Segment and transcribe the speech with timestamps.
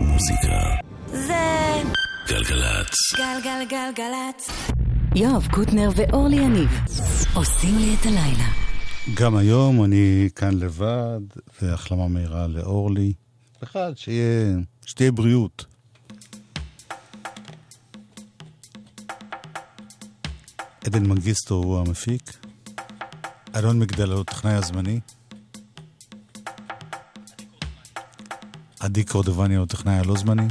[0.00, 0.76] מוזיקה.
[1.06, 1.82] זה
[2.28, 2.94] גלגלצ.
[3.16, 4.50] גלגלגלגלצ.
[5.14, 6.70] יואב קוטנר ואורלי יניב
[7.34, 8.48] עושים לי את הלילה.
[9.14, 11.20] גם היום אני כאן לבד,
[11.62, 13.12] והחלמה מהירה לאורלי.
[13.62, 14.56] בכלל, שיהיה,
[14.86, 15.64] שתהיה בריאות.
[20.86, 22.32] עדן מנגיסטו הוא המפיק.
[23.56, 25.00] אלון מגדל הוא הטכנאי הזמני.
[28.86, 30.48] עדי קורדובני הוא הטכנאי הלא זמני.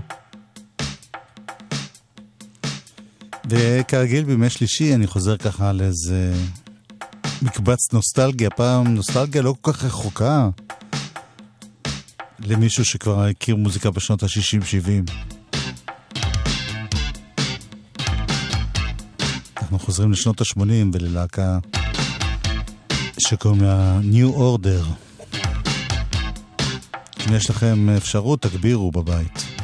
[3.50, 6.34] וכרגיל בימי שלישי אני חוזר ככה לאיזה
[7.42, 10.50] מקבץ נוסטלגיה, פעם נוסטלגיה לא כל כך רחוקה
[12.40, 15.12] למישהו שכבר הכיר מוזיקה בשנות ה-60-70.
[19.58, 20.62] אנחנו חוזרים לשנות ה-80
[20.94, 21.60] וללהקה
[23.20, 25.05] שקוראים לה New Order.
[27.30, 29.55] אם יש לכם אפשרות, תגבירו בבית.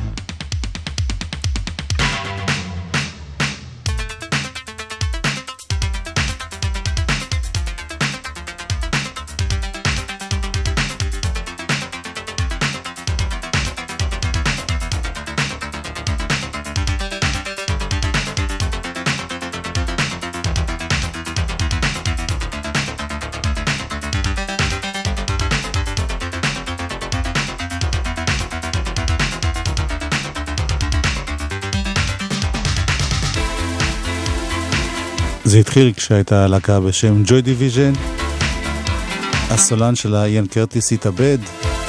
[35.71, 37.93] התחיל כשהייתה להקה בשם Joy Division.
[39.49, 41.37] הסולן שלה, איין קרטיס, התאבד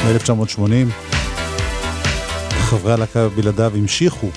[0.07, 0.61] ב-1980.
[2.53, 4.31] חברי הלהקה בלעדיו המשיכו.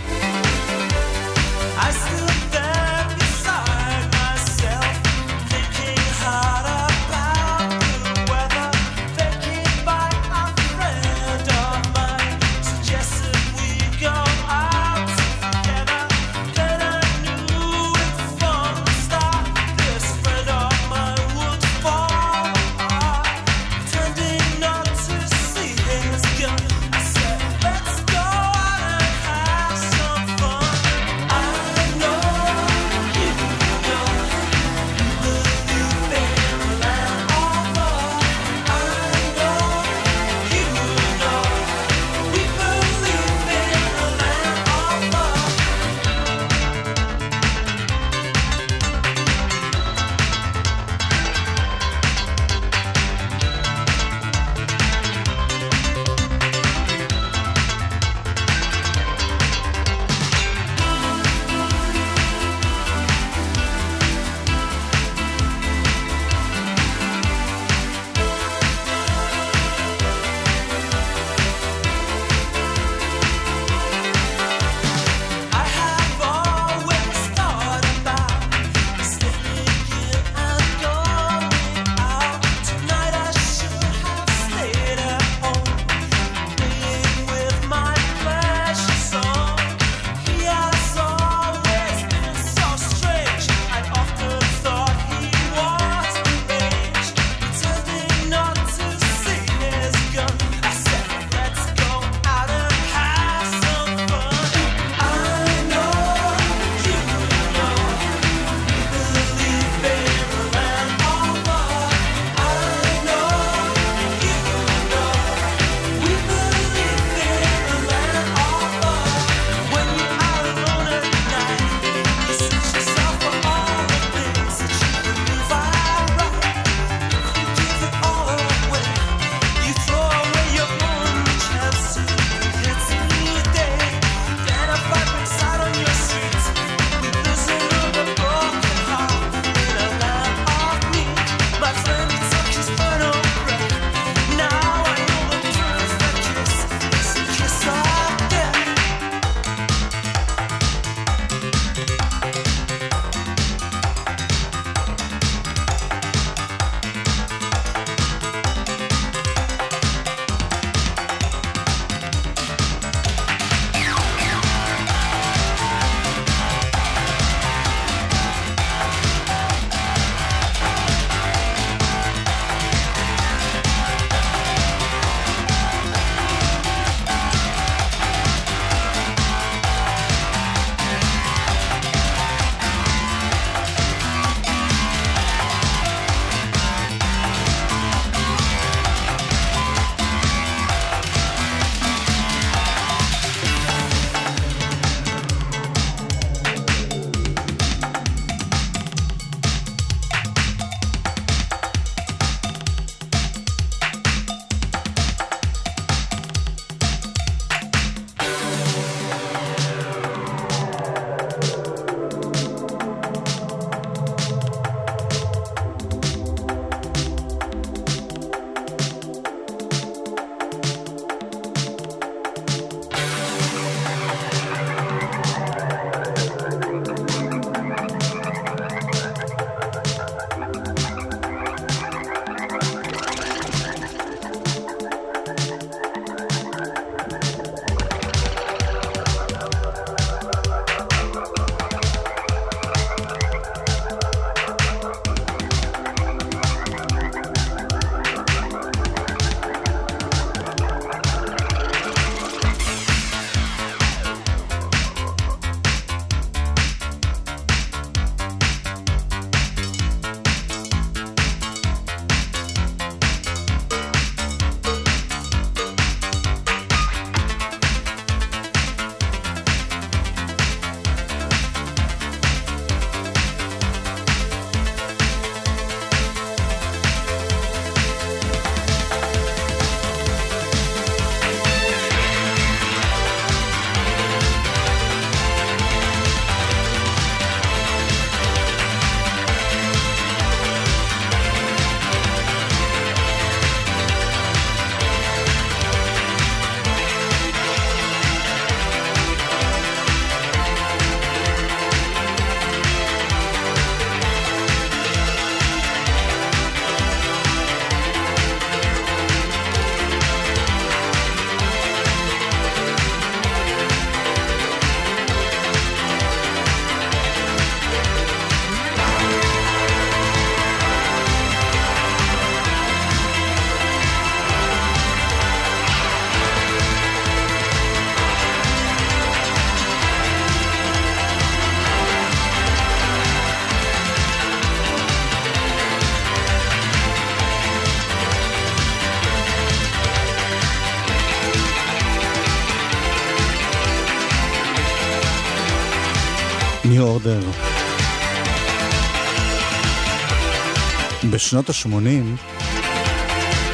[351.26, 352.24] בשנות ה-80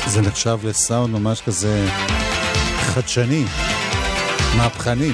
[0.07, 1.87] זה נחשב לסאונד ממש כזה
[2.79, 3.45] חדשני,
[4.57, 5.11] מהפכני.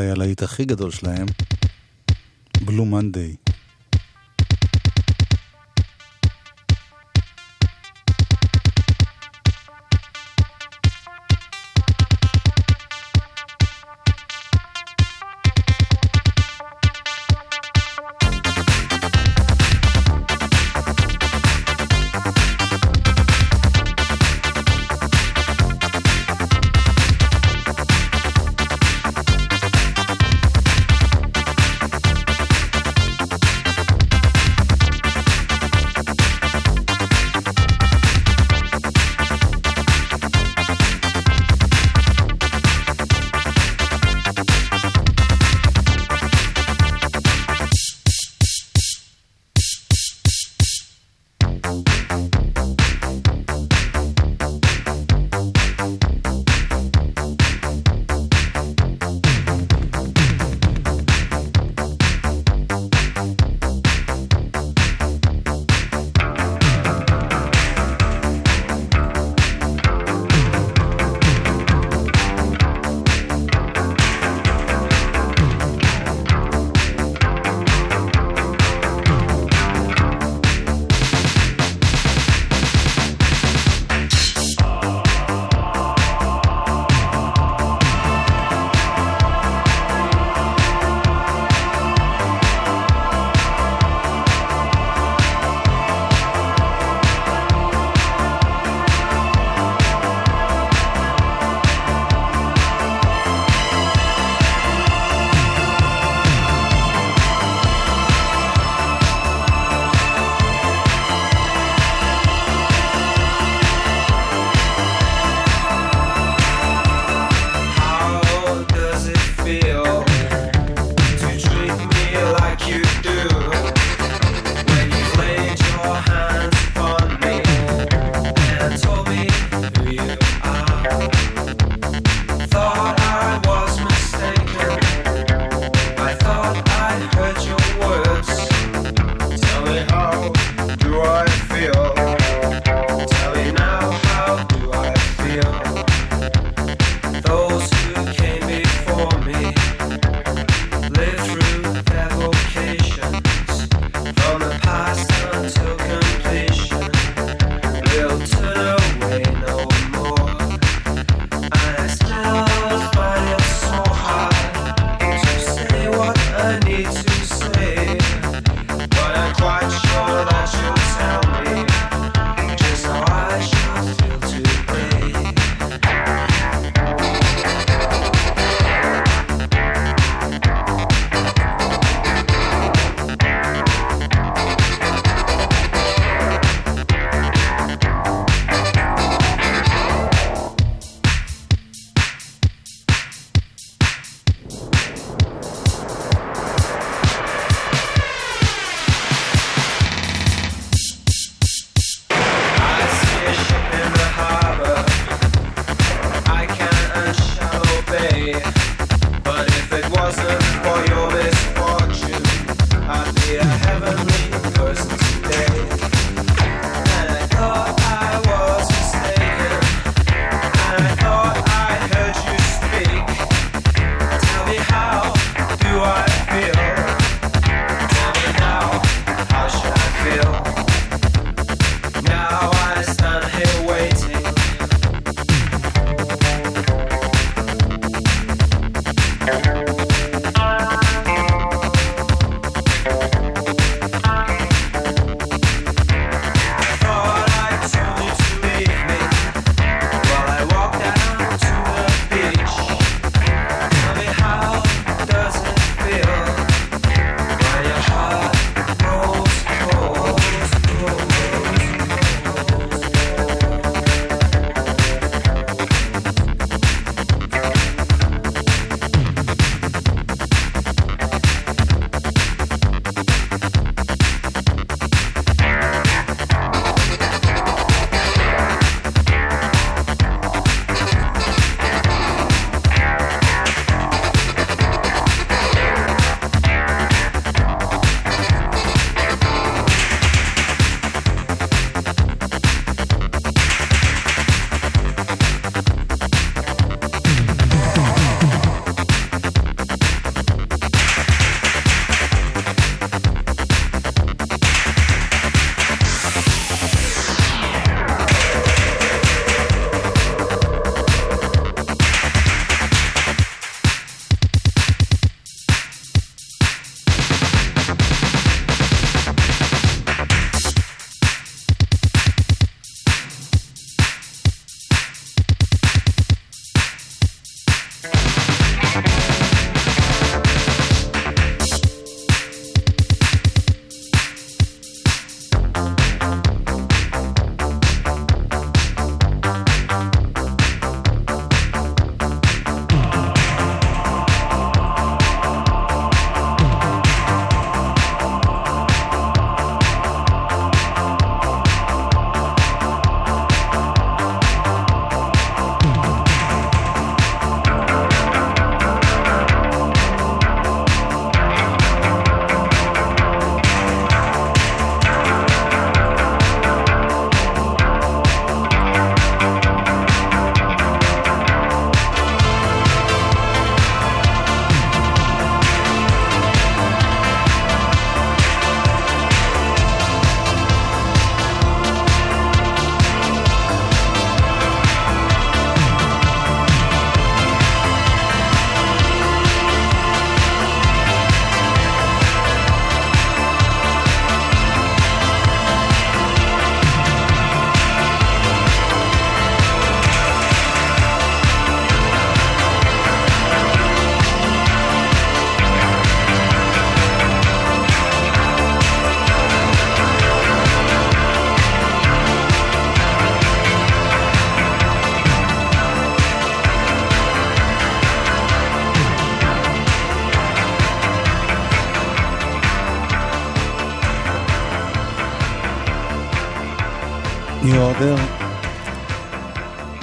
[0.00, 1.26] היה הלהיט הכי גדול שלהם,
[2.64, 3.36] בלו מנדיי.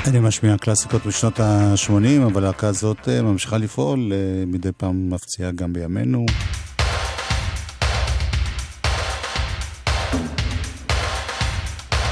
[0.07, 5.51] אני משמיע קלאסיקות בשנות ה-80, אבל הלהקה הזאת אה, ממשיכה לפעול, אה, מדי פעם מפציעה
[5.51, 6.25] גם בימינו.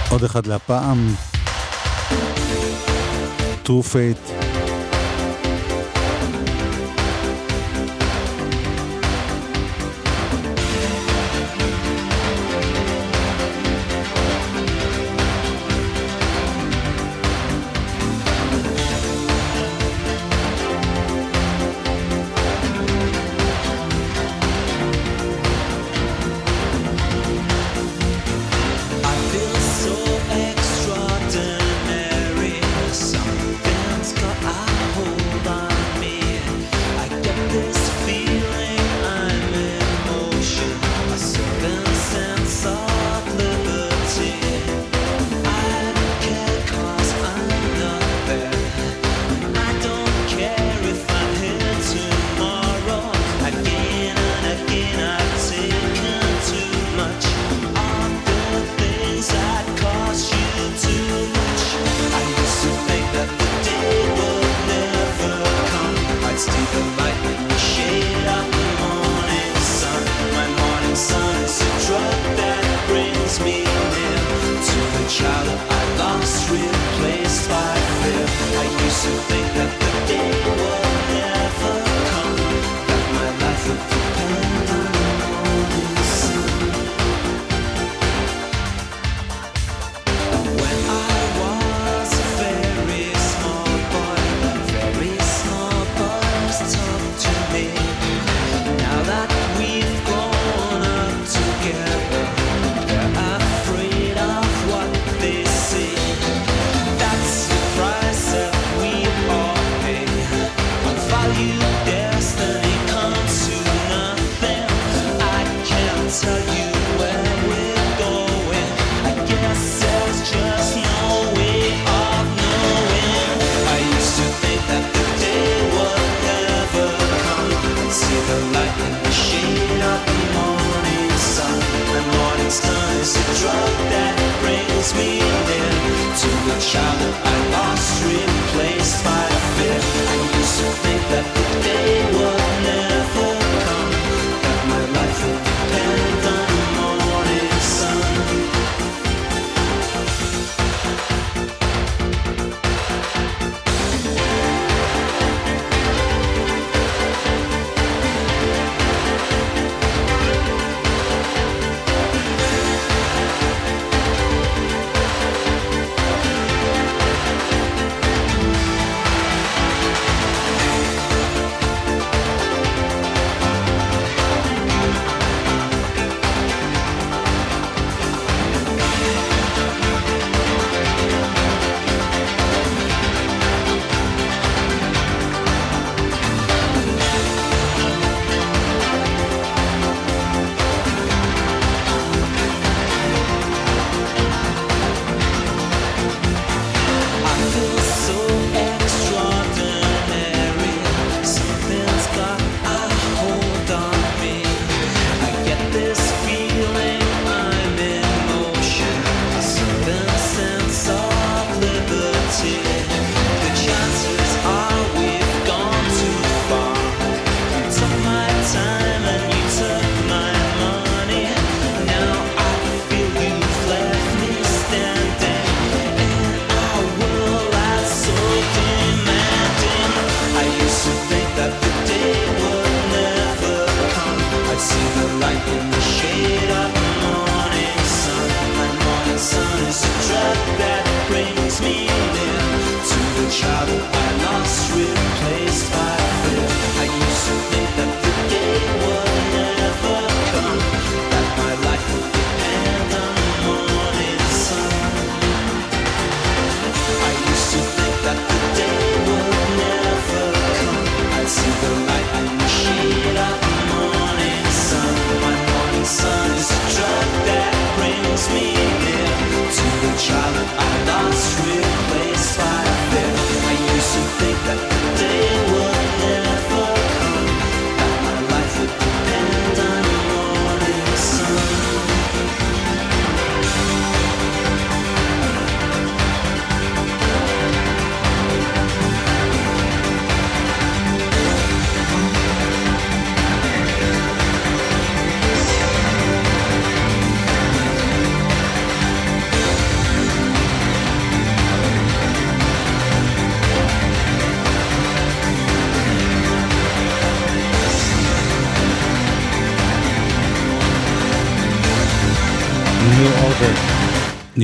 [0.10, 1.16] עוד אחד להפעם,
[3.66, 4.45] True Fate.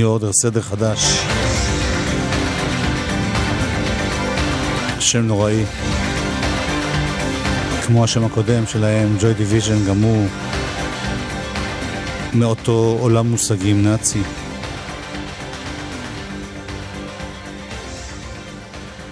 [0.02, 1.00] New Order, סדר חדש.
[5.00, 5.66] שם נוראי.
[7.86, 10.28] כמו השם הקודם שלהם, Joy Division, גם הוא
[12.34, 14.22] מאותו עולם מושגים נאצי.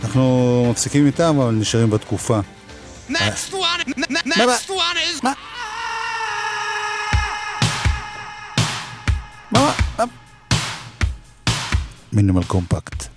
[0.04, 2.39] אנחנו מפסיקים איתם, אבל נשארים בתקופה.
[3.10, 3.60] Next אה.
[3.60, 3.89] one,
[4.25, 5.23] next one is...
[5.23, 5.34] מה?
[9.52, 9.73] מה?
[12.11, 13.09] Minimal Compact.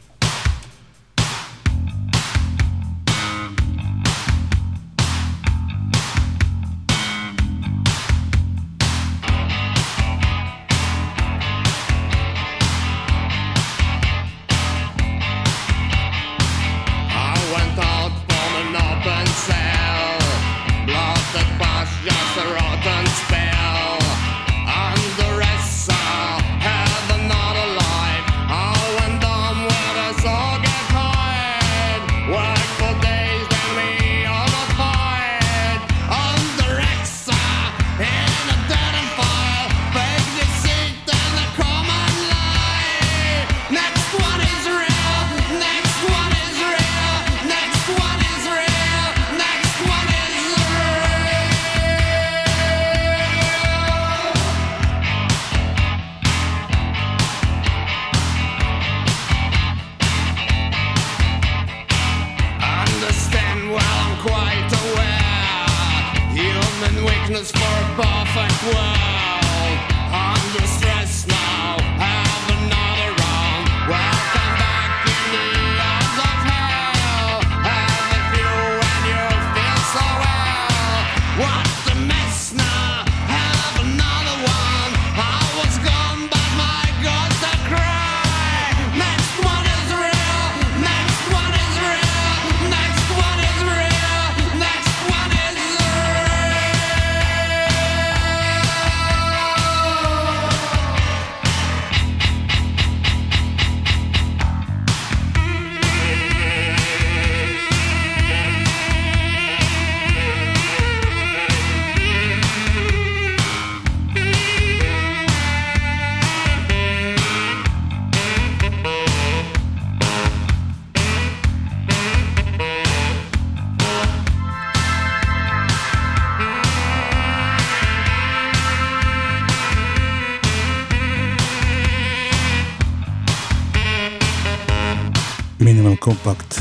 [136.32, 136.60] Artifact.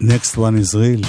[0.00, 1.02] Next one is real.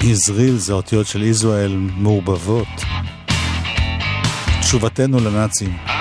[0.00, 2.68] is real זה אותיות של איזואל מעורבבות.
[4.60, 5.93] תשובתנו לנאצים.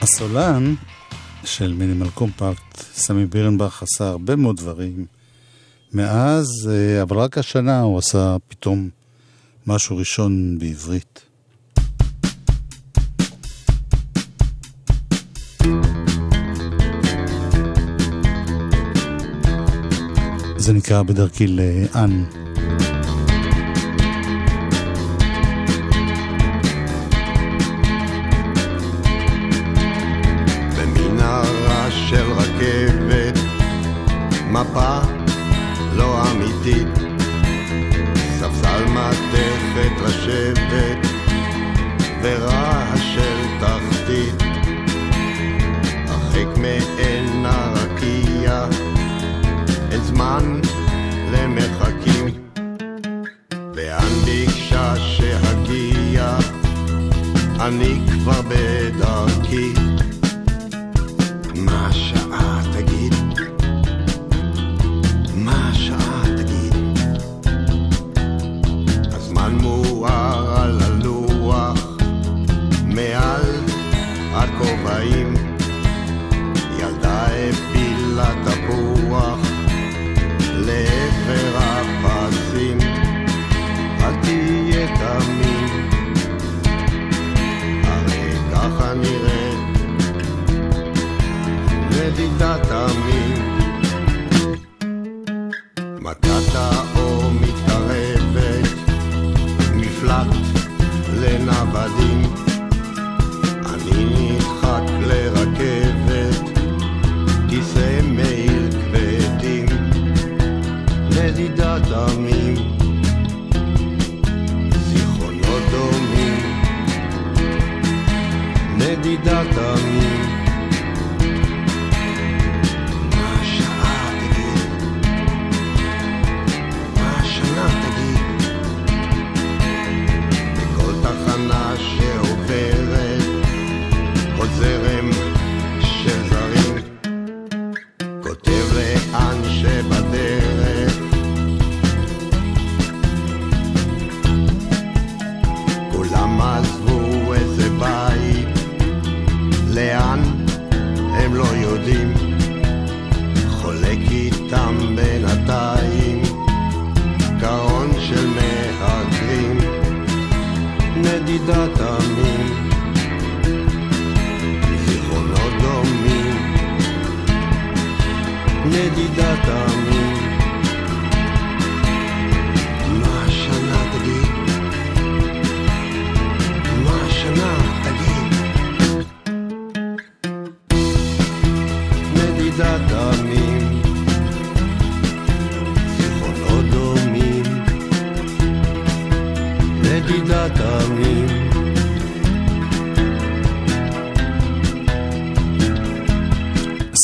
[0.00, 0.74] הסולן
[1.44, 5.06] של מינימל קומפקט, סמי בירנבך, עשה הרבה מאוד דברים
[5.92, 8.88] מאז, אה, אבל רק השנה הוא עשה פתאום
[9.66, 11.20] משהו ראשון בעברית.
[20.56, 22.24] זה נקרא בדרכי לאן.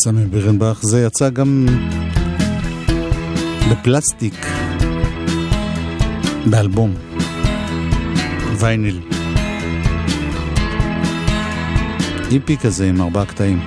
[0.04, 1.66] סמי בירנבך, זה יצא גם
[3.70, 4.46] בפלסטיק,
[6.46, 6.94] באלבום,
[8.58, 9.00] וייניל.
[12.32, 13.66] איפי כזה עם ארבעה קטעים.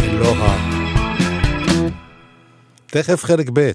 [0.00, 0.56] אלוה.
[2.86, 3.70] תכף חלק ב'.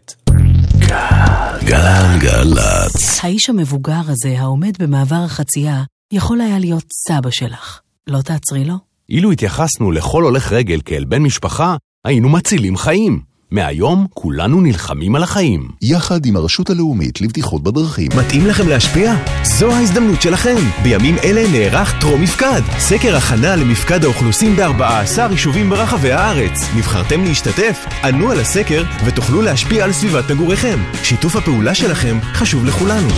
[1.67, 3.19] גלגלצ.
[3.23, 7.79] האיש המבוגר הזה העומד במעבר החצייה יכול היה להיות סבא שלך.
[8.07, 8.75] לא תעצרי לו?
[9.09, 11.75] אילו התייחסנו לכל הולך רגל כאל בן משפחה,
[12.05, 13.21] היינו מצילים חיים.
[13.51, 15.67] מהיום כולנו נלחמים על החיים.
[15.81, 18.07] יחד עם הרשות הלאומית לבטיחות בדרכים.
[18.17, 19.15] מתאים לכם להשפיע?
[19.43, 20.55] זו ההזדמנות שלכם.
[20.83, 22.61] בימים אלה נערך טרום מפקד.
[22.77, 26.69] סקר הכנה למפקד האוכלוסין ב-14 יישובים ברחבי הארץ.
[26.77, 27.85] נבחרתם להשתתף?
[28.03, 30.79] ענו על הסקר ותוכלו להשפיע על סביבת מגוריכם.
[31.03, 33.09] שיתוף הפעולה שלכם חשוב לכולנו.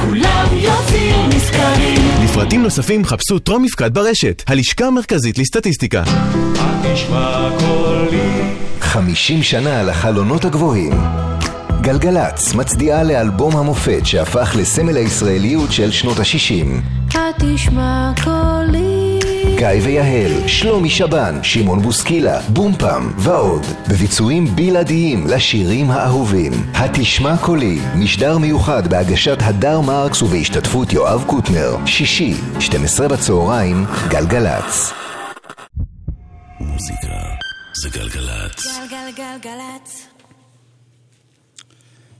[0.00, 2.24] כולם יוצאים נשכרים.
[2.24, 6.04] לפרטים נוספים חפשו טרום מפקד ברשת, הלשכה המרכזית לסטטיסטיקה.
[8.88, 10.92] 50 שנה לחלונות הגבוהים.
[11.80, 16.66] גלגלצ מצדיעה לאלבום המופת שהפך לסמל הישראליות של שנות ה-60.
[17.14, 19.18] התשמע קולי.
[19.56, 26.52] גיא ויהל, שלומי שבן, שמעון בוסקילה, בומפם ועוד, בביצועים בלעדיים לשירים האהובים.
[26.74, 34.92] התשמע קולי, משדר מיוחד בהגשת הדר מרקס ובהשתתפות יואב קוטנר, שישי, 12 בצהריים, גלגלצ.
[36.60, 37.18] מוזיקה
[37.82, 38.64] זה גלגלצ.
[38.90, 40.06] גלגלגלגלצ.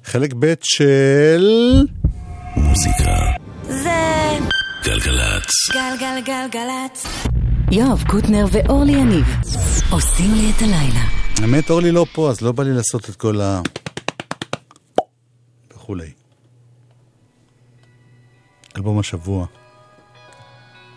[0.04, 1.46] חלק ב' של...
[2.56, 3.16] מוזיקה
[3.62, 4.38] זה
[4.84, 5.50] גלגלצ.
[5.72, 7.06] גלגלגלגלצ.
[7.70, 9.26] יואב קוטנר ואורלי יניב
[9.90, 11.04] עושים לי את הלילה.
[11.42, 13.60] האמת, אורלי לא פה, אז לא בא לי לעשות את כל ה...
[15.74, 16.10] וכולי.
[18.76, 19.46] אלבום השבוע.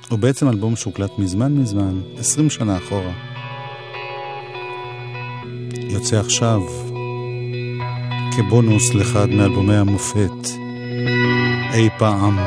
[0.10, 3.31] הוא בעצם אלבום שהוקלט מזמן מזמן, 20 שנה אחורה.
[5.92, 6.62] יוצא עכשיו
[8.38, 10.48] כבונוס לאחד מאלבומי המופת
[11.74, 12.40] אי פעם.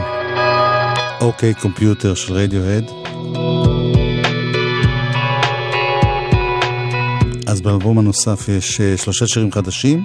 [1.20, 2.84] אוקיי קומפיוטר של רדיוהד.
[7.46, 10.04] אז באלבום הנוסף יש אה, שלושה שירים חדשים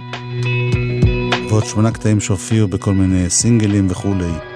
[1.49, 4.48] ועוד שמונה קטעים שהופיעו בכל מיני סינגלים וכולי.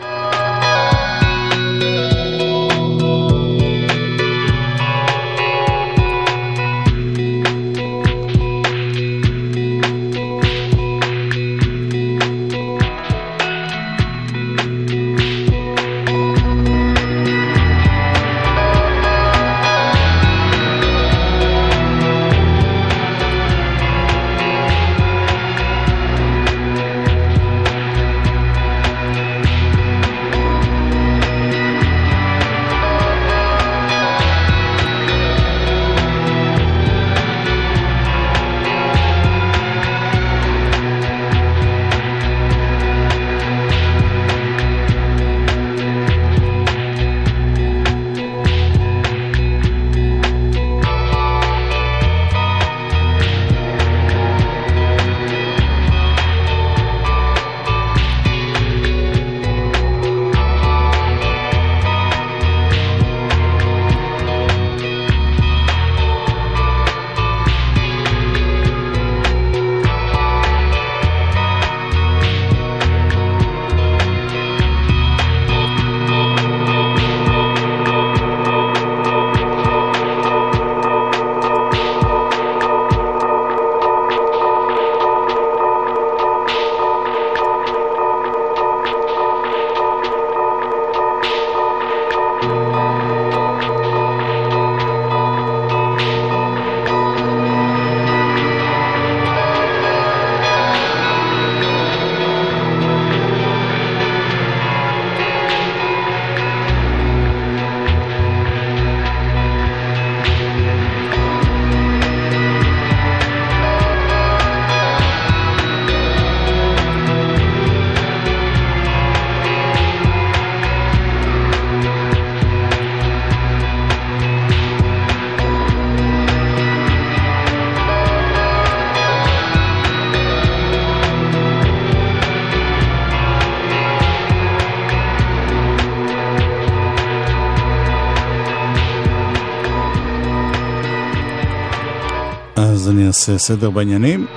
[143.30, 144.28] אני אעשה סדר בעניינים.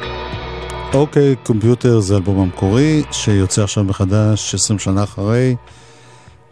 [0.95, 5.57] אוקיי, קומפיוטר זה אלבום המקורי, שיוצא עכשיו מחדש 20 שנה אחרי,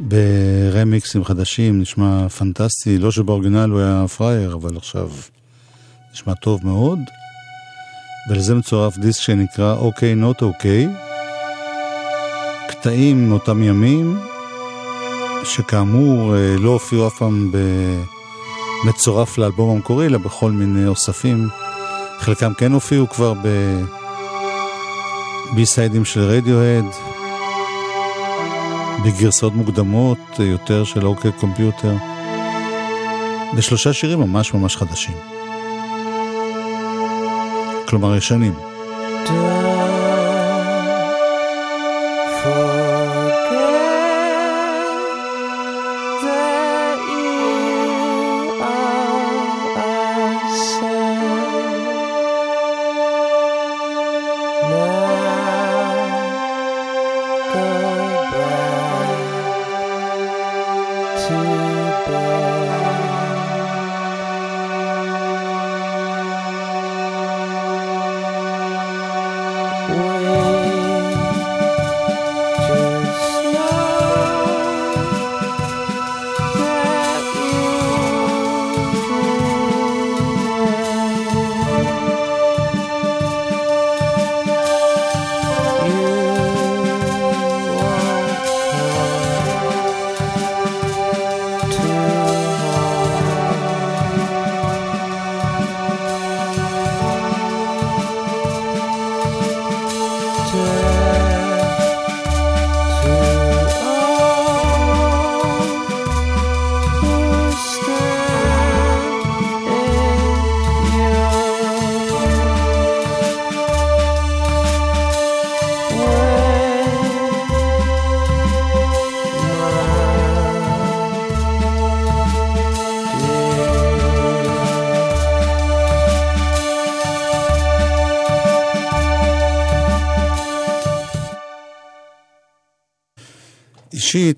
[0.00, 5.10] ברמיקסים חדשים, נשמע פנטסטי, לא שבאורגינל הוא היה פראייר, אבל עכשיו
[6.12, 6.98] נשמע טוב מאוד.
[8.30, 10.88] ולזה מצורף דיסק שנקרא אוקיי נוט אוקיי,
[12.68, 14.18] קטעים מאותם ימים,
[15.44, 17.52] שכאמור אה, לא הופיעו אף פעם
[18.84, 21.48] במצורף לאלבום המקורי, אלא בכל מיני אוספים.
[22.24, 23.48] חלקם כן הופיעו כבר ב...
[25.54, 26.84] בי-סיידים של רדיוהד,
[29.04, 31.94] בגרסאות מוקדמות יותר של אוקיי קומפיוטר,
[33.56, 35.16] ושלושה שירים ממש ממש חדשים.
[37.88, 38.73] כלומר ישנים.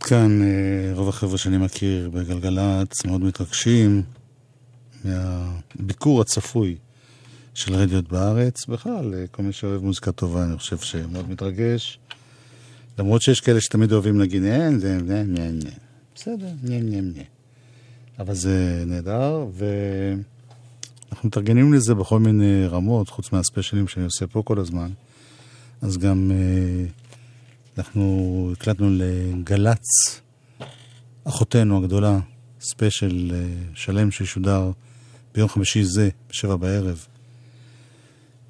[0.09, 4.03] כאן, אה, רוב החבר'ה שאני מכיר בגלגלצ מאוד מתרגשים
[5.05, 6.77] מהביקור הצפוי
[7.55, 8.67] של רדיוט בארץ.
[8.67, 11.99] בכלל, אה, כל מי שאוהב מוזיקה טובה, אני חושב שמאוד מתרגש.
[12.99, 15.71] למרות שיש כאלה שתמיד אוהבים להגיד, אין, זה, נה, נה, נה.
[16.15, 17.23] בסדר, נה, נה, נה.
[18.19, 24.59] אבל זה נהדר, ואנחנו מתארגנים לזה בכל מיני רמות, חוץ מהספיישלים שאני עושה פה כל
[24.59, 24.91] הזמן.
[25.83, 26.31] אז גם...
[26.35, 27.06] אה,
[27.79, 30.21] אנחנו הקלטנו לגל"צ,
[31.25, 32.19] אחותנו הגדולה,
[32.61, 34.71] ספיישל אה, שלם שישודר
[35.35, 37.07] ביום חמישי זה, בשבע בערב,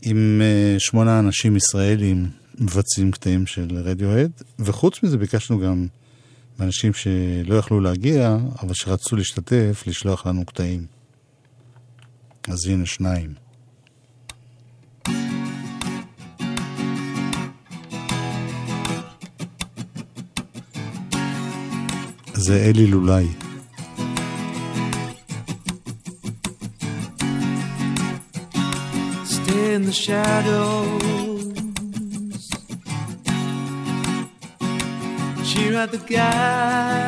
[0.03, 5.87] עם אה, שמונה אנשים ישראלים מבצעים קטעים של רדיוהד, וחוץ מזה ביקשנו גם
[6.59, 10.87] מאנשים שלא יכלו להגיע, אבל שרצו להשתתף, לשלוח לנו קטעים.
[12.49, 13.46] אז הנה שניים.
[22.46, 23.28] זה אלי לולאי.
[29.34, 31.02] Stay in the shadows.
[35.50, 37.02] Cheer at the gallows.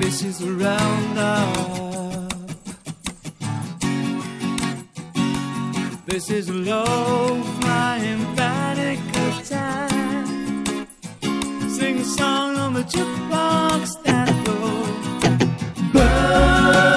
[0.00, 1.60] This is the roundup.
[6.10, 9.93] This is a low flying panic attack.
[11.75, 15.91] Sing a song on the jukebox that goes.
[15.91, 16.94] Burn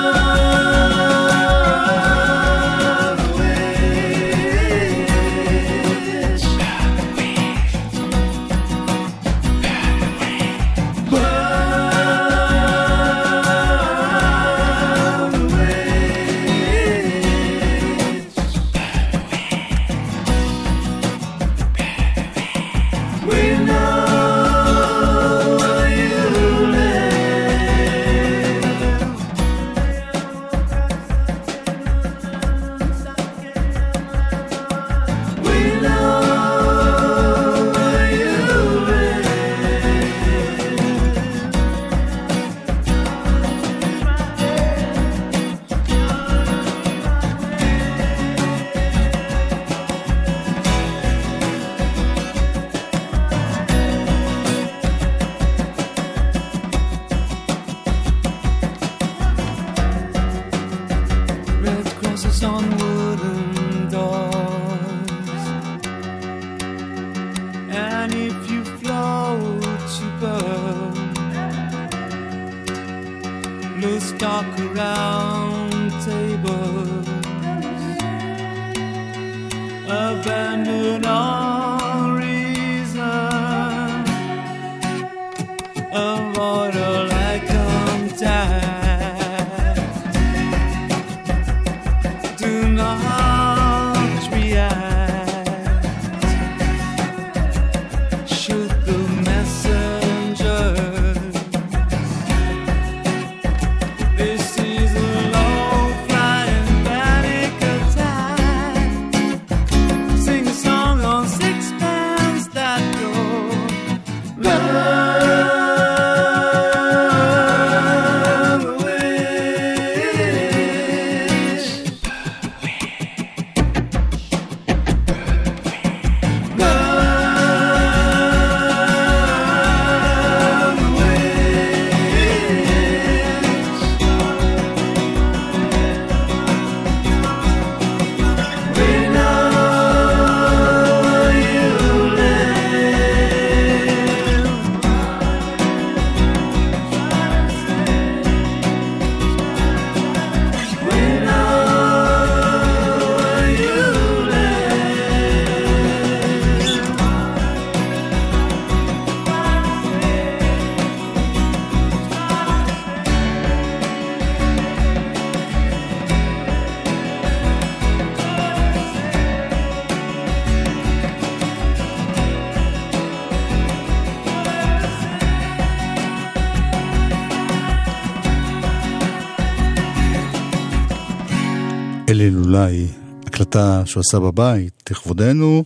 [183.88, 185.64] שהוא עשה בבית, לכבודנו.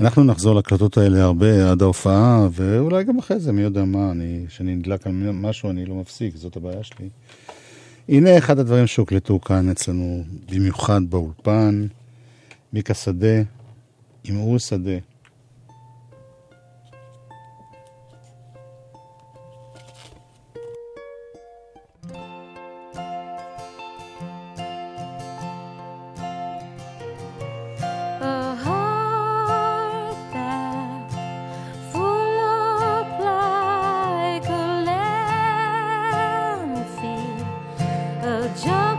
[0.00, 4.44] אנחנו נחזור להקלטות האלה הרבה עד ההופעה, ואולי גם אחרי זה, מי יודע מה, אני,
[4.48, 7.08] כשאני נדלק על משהו אני לא מפסיק, זאת הבעיה שלי.
[8.08, 11.86] הנה אחד הדברים שהוקלטו כאן אצלנו, במיוחד באולפן,
[12.72, 13.42] מיקה שדה,
[14.24, 14.98] עם אור שדה.
[38.54, 38.93] just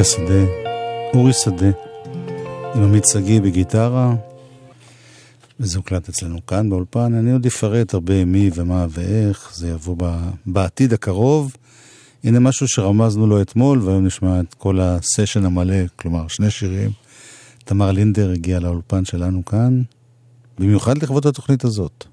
[0.00, 0.44] מיקה שדה,
[1.14, 1.70] אורי שדה,
[2.74, 4.14] עם עמית שגיא בגיטרה,
[5.60, 7.14] וזה הוקלט אצלנו כאן באולפן.
[7.14, 11.56] אני עוד אפרט הרבה מי ומה ואיך, זה יבוא ב- בעתיד הקרוב.
[12.24, 16.90] הנה משהו שרמזנו לו אתמול, והיום נשמע את כל הסשן המלא, כלומר שני שירים.
[17.64, 19.82] תמר לינדר הגיעה לאולפן שלנו כאן,
[20.58, 22.04] במיוחד לכבוד התוכנית הזאת.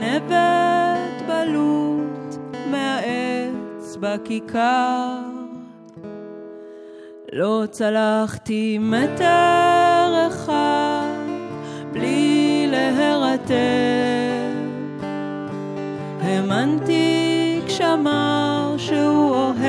[0.00, 2.34] גונבת בלוט
[2.70, 5.18] מהעץ בכיכר.
[7.32, 11.04] לא צלחתי מטר אחד
[11.92, 13.50] בלי להירטב.
[16.22, 19.60] האמנתי כשאמר שהוא אוהב.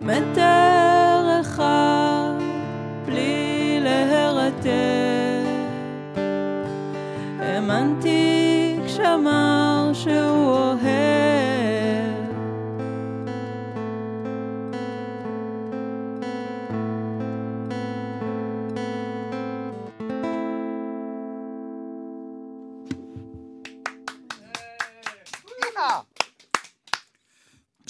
[0.00, 0.69] מטר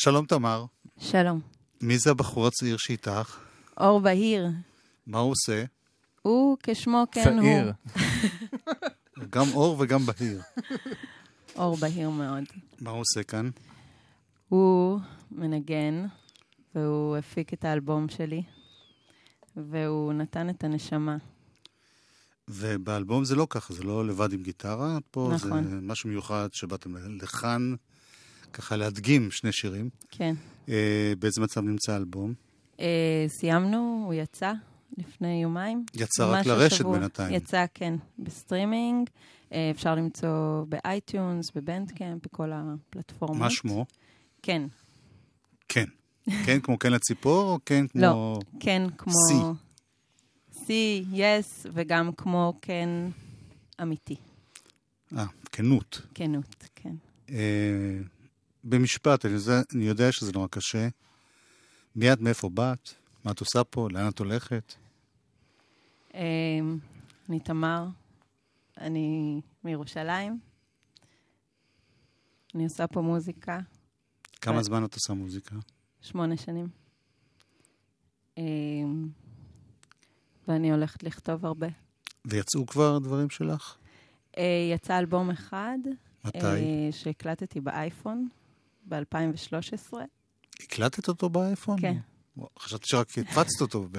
[0.03, 0.65] שלום תמר,
[0.99, 1.41] שלום.
[1.81, 3.39] מי זה הבחור הצעיר שאיתך?
[3.81, 4.47] אור בהיר.
[5.07, 5.65] מה הוא עושה?
[6.23, 7.43] הוא כשמו כן הוא.
[7.43, 7.73] פעיר.
[9.35, 10.41] גם אור וגם בהיר.
[11.59, 12.45] אור בהיר מאוד.
[12.81, 13.51] מה הוא עושה כאן?
[14.49, 16.07] הוא מנגן,
[16.75, 18.43] והוא הפיק את האלבום שלי,
[19.57, 21.17] והוא נתן את הנשמה.
[22.49, 25.87] ובאלבום זה לא ככה, זה לא לבד עם גיטרה, פה זה נכון.
[25.87, 27.75] משהו מיוחד שבאתם לכאן,
[28.53, 29.91] ככה להדגים שני שירים.
[30.11, 30.35] כן.
[30.69, 32.35] אה, באיזה מצב נמצא האלבום?
[32.81, 34.53] אה, סיימנו, הוא יצא
[34.99, 35.85] לפני יומיים.
[35.95, 36.99] יצא רק לרשת השבוע.
[36.99, 37.35] בינתיים.
[37.35, 39.11] יצא, כן, בסטרימינג.
[39.53, 43.39] אה, אפשר למצוא ב iTunes, ב Bandcamp, בכל הפלטפורמות.
[43.39, 43.87] מה שמו?
[44.43, 44.63] כן.
[45.69, 45.85] כן.
[46.47, 48.03] כן כמו קן לציפור, או כן כמו...
[48.03, 49.13] לא, כן כמו...
[49.13, 49.33] Sí.
[50.57, 50.69] Sí,
[51.13, 52.89] yes, וגם כמו כן
[53.83, 54.17] אמיתי.
[55.17, 56.03] אה, כנות.
[56.15, 56.95] כנות, כן.
[57.31, 57.99] אה,
[58.65, 60.89] במשפט, אני יודע, אני יודע שזה נורא קשה.
[61.97, 62.91] מי את, מאיפה באת?
[63.25, 63.89] מה את עושה פה?
[63.91, 64.75] לאן את הולכת?
[66.15, 66.21] אה,
[67.29, 67.87] אני תמר,
[68.79, 70.39] אני מירושלים.
[72.55, 73.61] אני עושה פה מוזיקה
[74.41, 75.57] כמה ו- זמן את עושה מוזיקה?
[76.03, 76.69] שמונה שנים.
[78.39, 78.43] אה,
[80.49, 81.67] ואני הולכת לכתוב הרבה.
[82.25, 83.77] ויצאו כבר דברים שלך?
[84.39, 85.79] אה, יצא אלבום אחד,
[86.25, 86.39] מתי?
[86.39, 88.29] אה, שהקלטתי באייפון
[88.91, 89.95] ב-2013.
[90.63, 91.81] הקלטת אותו באייפון?
[91.81, 91.97] כן.
[92.59, 93.99] חשבתי שרק הפצת אותו ב...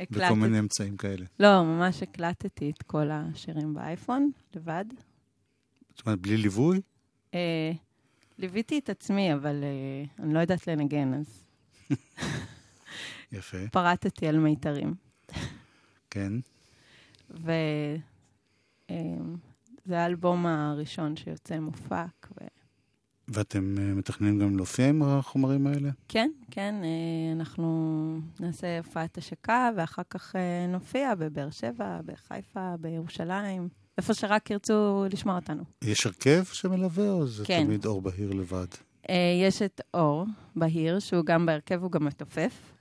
[0.00, 0.34] בכל הקלטתי.
[0.34, 1.26] מיני אמצעים כאלה.
[1.40, 4.84] לא, ממש הקלטתי את כל השירים באייפון, לבד.
[5.96, 6.80] זאת אומרת, בלי ליווי?
[7.34, 7.72] אה,
[8.38, 11.44] ליוויתי את עצמי, אבל אה, אני לא יודעת לנגן, אז
[13.32, 14.94] יפה, פרטתי על מיתרים.
[16.10, 16.32] כן.
[17.30, 17.98] וזה
[19.88, 22.44] האלבום הראשון שיוצא מופק, ו...
[23.32, 25.90] ואתם אה, מתכננים גם להופיע עם החומרים האלה?
[26.08, 33.68] כן, כן, אה, אנחנו נעשה הופעת השקה, ואחר כך אה, נופיע בבאר שבע, בחיפה, בירושלים,
[33.98, 35.62] איפה שרק ירצו לשמוע אותנו.
[35.82, 37.64] יש הרכב שמלווה, או זה כן.
[37.64, 38.66] תמיד אור בהיר לבד?
[39.40, 40.24] יש את אור
[40.56, 42.72] בהיר, שהוא גם בהרכב, הוא גם מתופף,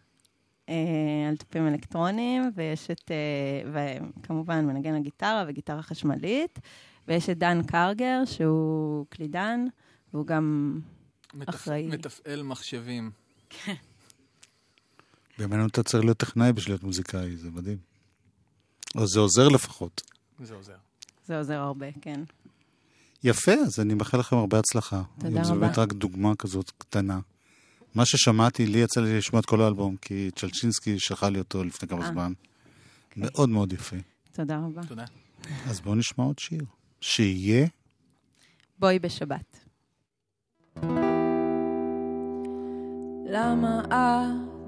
[0.68, 3.12] על תופים אלקטרוניים, ויש את,
[3.74, 6.60] וכמובן, מנגן הגיטרה וגיטרה חשמלית,
[7.08, 9.66] ויש את דן קרגר, שהוא קלידן,
[10.14, 10.80] והוא גם
[11.34, 11.88] מתפ- אחראי.
[11.88, 13.12] מתפעל מחשבים.
[15.38, 17.78] בימינו אתה צריך להיות טכנאי בשביל להיות מוזיקאי, זה מדהים.
[18.96, 20.02] או זה עוזר לפחות.
[20.44, 20.76] זה עוזר.
[21.26, 22.24] זה עוזר הרבה, כן.
[23.24, 25.02] יפה, אז אני מאחל לכם הרבה הצלחה.
[25.20, 25.60] תודה זו רבה.
[25.68, 27.20] באמת רק דוגמה כזאת קטנה.
[27.96, 31.90] מה ששמעתי, לי יצא לי לשמוע את כל האלבום, כי צ'לצ'ינסקי שלחה לי אותו לפני
[31.90, 32.12] כמה אה.
[32.12, 32.34] זמן.
[33.18, 33.96] מאוד מאוד יפה.
[34.32, 34.82] תודה רבה.
[34.88, 35.06] תודה.
[35.68, 36.62] אז בואו נשמע עוד שיר.
[37.02, 37.68] שיהיה
[38.80, 39.60] בואי בשבת.
[43.26, 43.82] למה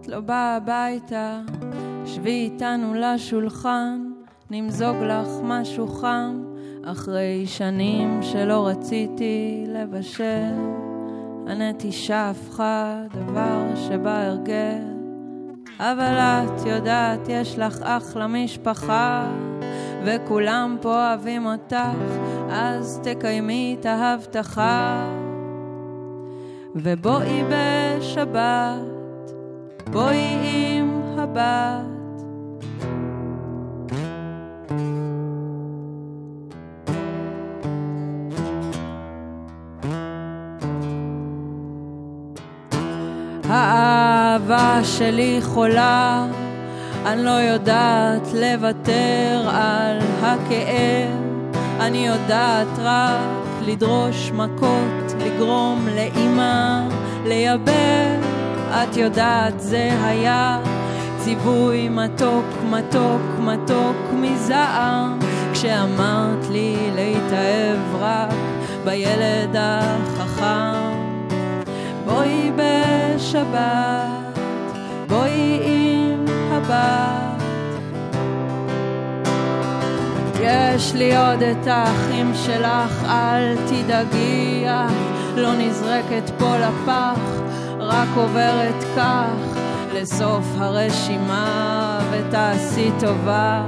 [0.01, 1.41] את לא באה הביתה?
[2.05, 4.11] שבי איתנו לשולחן,
[4.49, 6.43] נמזוג לך משהו חם,
[6.85, 10.53] אחרי שנים שלא רציתי לבשל.
[11.47, 14.83] הנטישה הפכה דבר שבהרגל,
[15.79, 19.31] אבל את יודעת, יש לך אחלה משפחה,
[20.05, 21.97] וכולם פה אוהבים אותך,
[22.49, 25.22] אז תקיימי את ההבטחה.
[26.75, 29.31] ובואי בשבת,
[29.91, 31.93] בואי עם הבת.
[43.49, 46.27] האהבה שלי חולה,
[47.05, 51.23] אני לא יודעת לוותר על הכאב,
[51.79, 56.87] אני יודעת רק לדרוש מכות, לגרום לאימא
[57.25, 58.23] לייבב.
[58.71, 60.59] את יודעת זה היה
[61.17, 65.19] ציווי מתוק, מתוק, מתוק מזעם,
[65.53, 68.33] כשאמרת לי להתאהב רק
[68.83, 70.93] בילד החכם.
[72.05, 74.39] בואי בשבת,
[75.07, 77.43] בואי עם הבת.
[80.41, 87.19] יש לי עוד את האחים שלך, אל תדאגי, את לא נזרקת פה לפח,
[87.79, 89.57] רק עוברת כך
[89.93, 93.65] לסוף הרשימה, ותעשי טובה,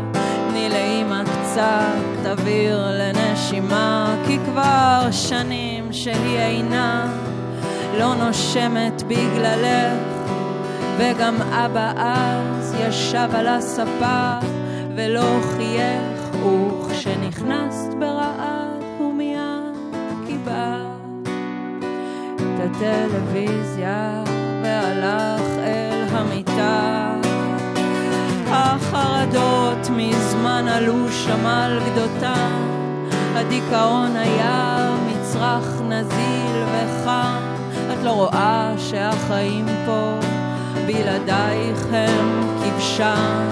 [0.49, 7.13] תני לאמא קצת אוויר לנשימה, כי כבר שנים שהיא אינה
[7.97, 9.99] לא נושמת בגללך,
[10.97, 14.33] וגם אבא אז ישב על הספה
[14.95, 18.64] ולא חייך, וכשנכנסת ברעד
[22.65, 24.23] את הטלוויזיה
[24.63, 27.15] והלך אל המיטה.
[28.47, 32.61] החרדות מזמן עלו שם על גדותן,
[33.35, 37.39] הדיכאון היה מצרך נזיל וחם.
[37.93, 40.19] את לא רואה שהחיים פה
[40.87, 43.49] בלעדייך הם כבשן.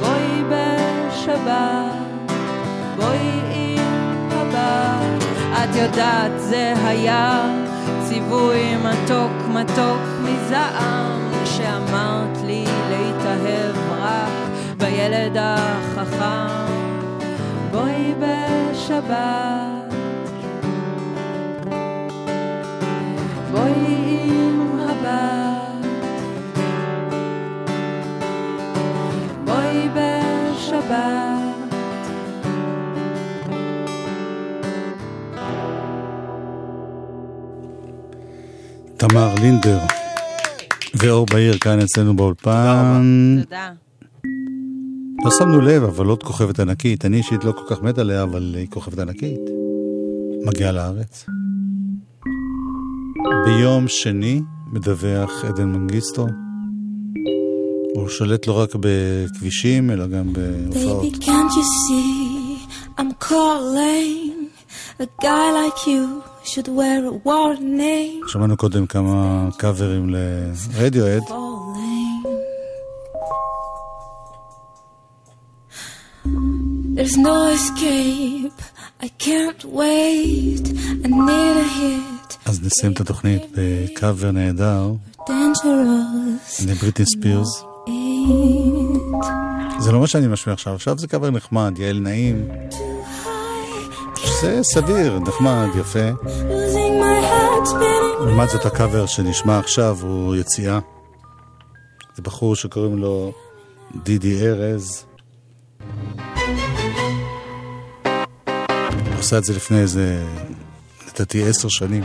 [0.00, 2.32] בואי בשבת,
[2.96, 5.24] בואי עם הבת.
[5.52, 7.65] את יודעת זה היה
[8.16, 14.32] ציווי מתוק מתוק מזעם, כשאמרת לי להתאהב רק
[14.76, 16.72] בילד החכם.
[17.70, 19.94] בואי בשבת.
[23.52, 25.86] בואי עם הבת,
[29.44, 31.25] בואי בשבת.
[39.08, 39.78] תמר לינדר
[40.94, 43.36] ואור בהיר כאן אצלנו באולפן.
[43.42, 43.70] תודה.
[45.24, 47.04] לא שמנו לב, אבל עוד כוכבת ענקית.
[47.04, 49.40] אני אישית לא כל כך מת עליה, אבל היא כוכבת ענקית.
[50.46, 51.26] מגיעה לארץ.
[53.44, 54.40] ביום שני
[54.72, 56.26] מדווח עדן מנגיסטו.
[57.94, 61.04] הוא שולט לא רק בכבישים, אלא גם בהופעות.
[61.04, 62.58] Baby, can't you see
[62.98, 64.50] I'm calling?
[65.00, 68.28] A guy like you should wear a warning.
[68.28, 71.22] שמענו קודם כמה קאברים לרדיואד.
[76.96, 78.58] There's no escape.
[79.06, 80.64] I can't wait.
[81.04, 82.36] I need a hit.
[82.44, 84.92] אז נסיים את התוכנית בקאבר נהדר.
[86.66, 87.64] לבריטני ספירס.
[89.78, 92.48] זה לא מה שאני משמיע עכשיו, עכשיו זה קאבר נחמד, יעל נעים.
[94.46, 96.08] זה סביר, נחמד, יפה.
[98.20, 100.78] לעומת זאת הקאבר שנשמע עכשיו הוא יציאה.
[102.16, 103.32] זה בחור שקוראים לו
[104.02, 105.04] דידי ארז.
[108.04, 110.24] הוא עשה את זה לפני איזה,
[111.08, 112.04] לדעתי עשר שנים.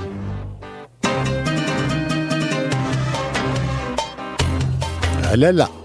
[5.34, 5.81] With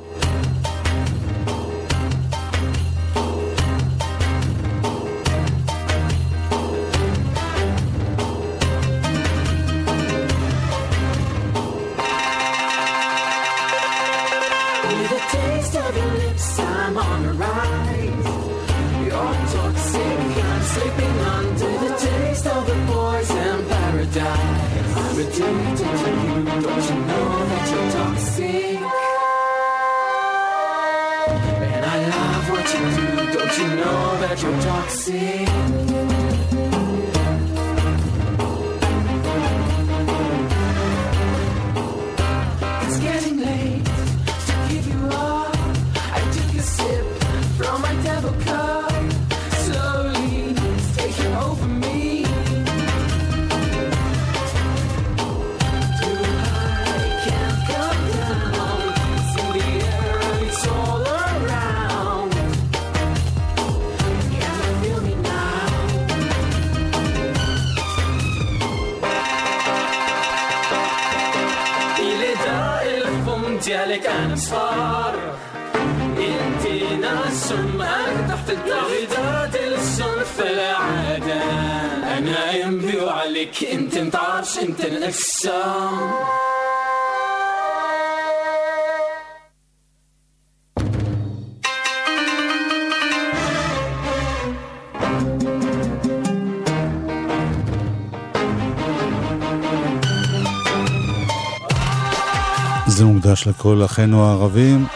[103.46, 104.86] לכל אחינו הערבים,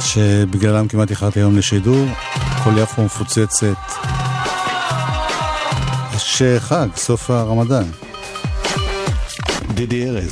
[0.00, 2.06] שבגללם כמעט איחרתי היום לשידור.
[2.64, 3.76] כל יפו מפוצצת.
[6.14, 7.84] יש חג, סוף הרמדאן.
[9.74, 10.30] דידי ארז.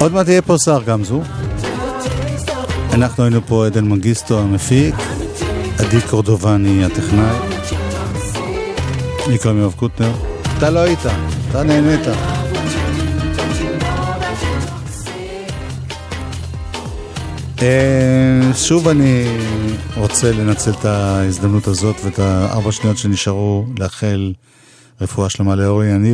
[0.00, 1.22] עוד מעט יהיה פה שר גמזו.
[2.92, 4.94] אנחנו היינו פה עדן מנגיסטו המפיק,
[5.78, 7.51] עדי קורדובני הטכנאי.
[9.28, 10.12] לי קוראים יואב קוטנר.
[10.58, 10.98] אתה לא היית,
[11.50, 12.00] אתה נהנית.
[17.62, 19.24] אה, שוב אני
[19.96, 24.32] רוצה לנצל את ההזדמנות הזאת ואת הארבע שניות שנשארו לאחל
[25.00, 26.10] רפואה שלמה לאורי יניב,